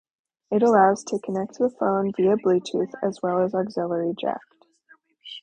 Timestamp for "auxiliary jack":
3.53-4.41